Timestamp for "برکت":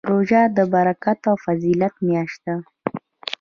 0.73-1.19